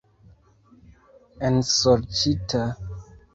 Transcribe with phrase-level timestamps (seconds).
[1.49, 2.65] Ensorĉita!